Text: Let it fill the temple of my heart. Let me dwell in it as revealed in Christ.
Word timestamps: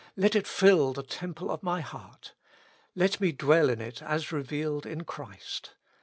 Let 0.17 0.35
it 0.35 0.47
fill 0.47 0.93
the 0.93 1.03
temple 1.03 1.51
of 1.51 1.61
my 1.61 1.81
heart. 1.81 2.33
Let 2.95 3.21
me 3.21 3.31
dwell 3.31 3.69
in 3.69 3.79
it 3.79 4.01
as 4.01 4.31
revealed 4.31 4.87
in 4.87 5.03
Christ. 5.03 5.75